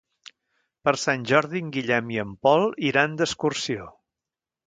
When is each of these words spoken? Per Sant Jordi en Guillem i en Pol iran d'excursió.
Per 0.87 0.93
Sant 1.01 1.25
Jordi 1.31 1.61
en 1.65 1.69
Guillem 1.75 2.09
i 2.15 2.17
en 2.25 2.33
Pol 2.47 2.65
iran 2.91 3.15
d'excursió. 3.21 3.87